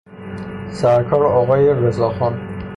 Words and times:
سرکارٍ 0.71 1.25
آقای 1.25 1.73
رضا 1.73 2.09
خان 2.11 2.39